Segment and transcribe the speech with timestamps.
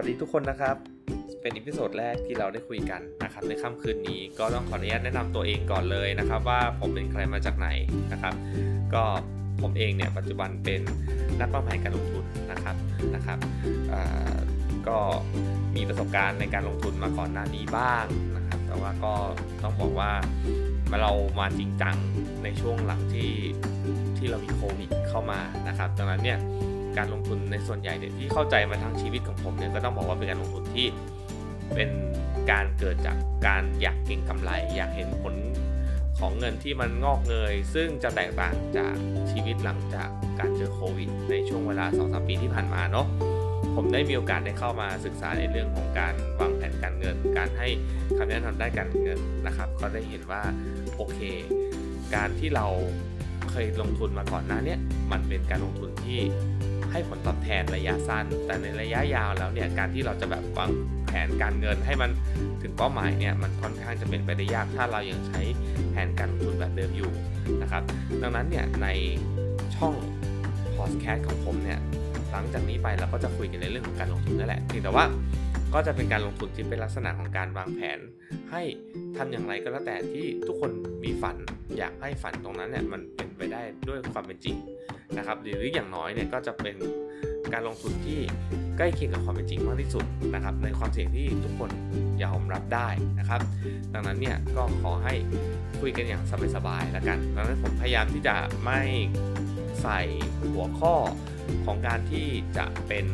[0.00, 0.76] สวัสดีทุกคนนะครับ
[1.40, 7.68] เป็น episode แรกที่เราได้คุยกันนะครับในค่ำคืนนี้ก็ต้องขออนุญาตแนะนำตัวเองก่อนเลยนะครับ ว่าผมเป็นใครมาจากไหน
[8.12, 8.34] นะครับ
[8.94, 9.04] ก็
[9.62, 10.80] ผมเองเนี่ยปัจจุบันเป็น
[11.40, 12.76] นักวางแผนการลงทุนนะครับ
[13.14, 13.38] นะครับ
[14.88, 14.98] ก็
[15.76, 18.04] มีประสบการณ์ในการลงทุนมาก่อนหน้านี้บ้าง
[18.36, 19.14] นะครับ แต่ว่าก็
[19.62, 20.12] ต้องบอกว่า
[21.02, 21.96] เรามาจริงจัง
[22.42, 23.32] ในช่วงหลังที่
[24.16, 26.38] ที่เรามีโควิดเข้ามานะครับดังนั้นเนี่ย
[26.96, 30.86] การลงทุนในส่วนใหญ่เนี่ยที่เข้าใจมาทั้งชีวิตของผมเนี่ยก็ต้องบอกว่าเป็นการลงทุนที่
[31.74, 31.90] เป็น
[32.50, 35.34] การเกิดจากการอยากเก็งกำไร อยากเห็นผล
[36.18, 38.94] ของเงินที่มันงอกเงย ซึ่งจะแตกต่างจาก
[39.30, 40.08] ชีวิตหลังจาก
[40.40, 43.06] การเจอโควิด ในช่วงเวลา 2-3 ปีที่ผ่านมาเนาะ
[43.74, 47.68] ผมได้มีโอกาสได้เข้ามาศึกษาในเรื่องของการวางแผนการเงิน การให้
[48.16, 50.42] คำแนะนำได้การเงินนะครับ ก็ได้เห็นว่า
[50.96, 51.18] โอเค
[52.14, 52.66] การที่เรา
[53.50, 54.76] เคยลงทุนมาก่อนหน้านี้
[55.12, 56.20] มันเป็นการลงทุนที่
[56.92, 60.70] ให้ผลตอบแทนระยะสั้น แต่ในระยะยาวแล้วเนี่ยการที่เราจะแบบวาง
[61.06, 62.10] แผนการเงินให้มัน
[62.62, 65.40] ถึงเป้าหมายเนี่ยมันค่อนข้างจะเป็นไปได้ยากถ้าเรายังใช้
[65.90, 67.10] แผนการลงทุนแบบเดิมอยู่
[67.62, 67.82] นะครับ
[68.22, 68.88] ดังนั้นเนี่ยใน
[69.76, 69.94] ช่อง
[70.76, 71.78] พอดแคสต์ของผมเนี่ย
[72.30, 75.04] หลังจากนี้ไปเราก็จะคุยกันในเรื่องของการลงทุนนั่นแหละเพียงแต่ว่า
[75.74, 77.98] ก็จะเป็นการลงทุนที่เป็นลักษณะของการวางแผน
[78.50, 78.62] ให้
[79.16, 80.70] ทำอย่างไรก็แล้วแต่ที่ทุกคน
[81.04, 81.36] มีฝัน
[81.78, 84.56] อยากให้ฝันตรงนั้นเนี่ยมันเป็นไปได้ด้วยความเป็นจริง
[85.16, 86.76] นะครับหรืออย่างน้อยเนี่ยก็จะเป็น
[87.52, 88.20] การลงทุนที่
[88.78, 91.70] ใกล้เคียงกับความเป็นจริงมากที่สุดนะครับในความเสี่ยงที่ทุกคน
[92.22, 93.40] ยอมรับได้นะครับ
[93.94, 95.14] ดังนั้นเนี่ยก็ขอให้
[95.80, 96.22] คุยกันอย่าง
[96.56, 98.80] สบายๆแล้วกันดังนั้นผมพยายามที่จะไม่
[99.82, 100.00] ใส่
[100.52, 100.94] หัวข้อ
[101.66, 103.06] ของการที่จะเป็น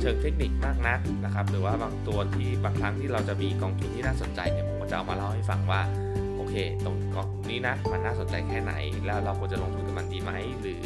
[0.00, 5.80] เชิงเทคนิคมากนักนะครับ หรือว่าบางตัวที่บางครั้งที่เราจะมีกองทุนที่น่าสนใจเนี่ยผมก็จะเอามาเล่าให้ฟังว่า
[6.48, 8.72] เค ตรงกองนี้นะ มันน่าสนใจแค่ไหน
[9.06, 10.84] แล้วเราควรจะลงทุนกับมันดีไหม หรือ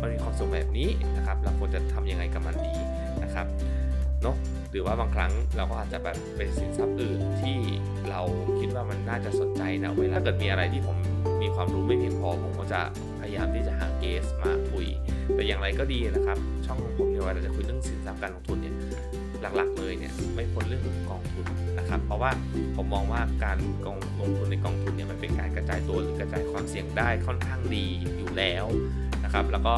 [0.00, 2.74] มันมีความสูงแบบนี้นะครับ เราควรจะทำยังไงกับมันดี
[3.22, 3.46] นะครับ
[4.22, 4.36] เนาะ
[4.70, 7.58] หรือว่าบางครั้งเราก็อาจจะแบบเป็นสินทรัพย์อื่นที่
[8.10, 8.20] เรา
[8.58, 10.96] คิดว่ามันน่าจะสนใจนะเวลาเกิดมีอะไรที่ผม
[11.42, 12.80] มีความรู้ไม่เพียงพอผมก็จะ
[13.20, 14.86] พยายามที่จะหาเกสมาคุย
[15.34, 18.74] แต่อย่างไรก็ดีนะครับ ช่องของผมเนี่ยเวลาจะคุยเรื่องสินทรัพย์การลงทุนเนี่ย
[19.56, 21.46] หลักๆเลยเนี่ยไม่พ้นเรื่องของกองทุน
[21.78, 22.30] นะครับ เพราะว่า
[22.76, 27.86] ผมมองว่าการกองลงทุนในกองทุนเนี่ยมันเป็นการกระจายตัวหรือกระจายความเสี่ยงได้ค่อนข้างดี
[28.18, 28.66] อยู่แล้ว
[29.24, 29.76] นะครับ แล้วก็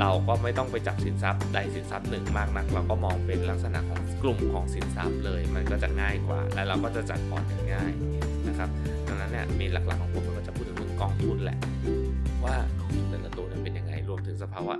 [0.00, 7.92] เราก็ไม่ต้องไปจับสินทรัพย์ใดสินทรัพย์หนึ่งมากนัก เราก็มองเป็นลักษณะของกลุ่มของสินทรัพย์เลย มันก็จะง่ายกว่า และเราก็จะจัดพอร์ตง่าย
[8.48, 8.68] นะครับ
[9.06, 11.58] ดังนั้นเนี่ยมีหลักๆของผมก็จะพูดถึงเรื่องกองทุนแหละ
[12.44, 14.74] ว่ากองทุนแต่ละตัวเป็นยังไงรวมถึงสภาวะ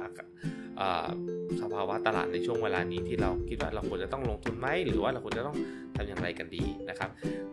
[1.41, 1.41] ส
[1.74, 5.56] ภาวะตลาดในช่วงเวลานี้ที่เราคิดว่าเราควรจะต้องลงทุนไหมหรือว่าเราควรจะต้อง
[5.96, 7.10] ทำอย่างไรกันดีนะครับ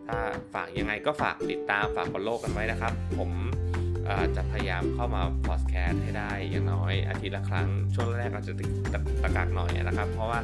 [0.08, 0.18] ถ้า
[0.54, 3.32] ฝากยังไงก็ฝากติดตามฝากฟอลโล่กันไว้นะครับ ผม
[4.36, 8.54] จะพยายามเข้ามาพอดแคสต์ให้ได้อย่างน้อยอาทิตย์ละครั้งช่วงแรกอาจจะ
[9.24, 10.40] ตะกากหน่อยนะครับ เพราะว่า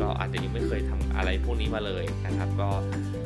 [0.00, 2.68] ก็อาจจะยังไม่เคยทำอะไรพวกนี้มาเลยนะครับ ก็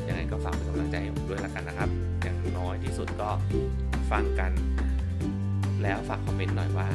[0.07, 0.95] ยังไงก็ฝากเป็นกำลังใจ
[1.29, 1.89] ด้วยละกันนะครับ
[2.23, 3.29] อย่างน้อยที่สุดก็
[4.11, 4.51] ฟังกัน
[5.83, 6.87] แล้วฝากคอมเมนต์หน่อยว่า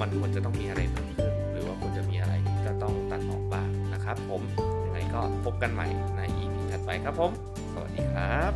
[0.00, 2.34] มันควรจะต้องมีอะไรเพิ่มขึ้นหรือว่าควรจะมีอะไร
[2.68, 4.42] จะต้องตัดออกบ้างนะครับ ผม
[4.84, 7.30] ยังไงก็พบกันใหม่ใน EP ถัดไปครับผม
[7.72, 8.52] สวัสดีครับ